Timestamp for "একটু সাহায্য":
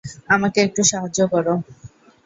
0.61-1.19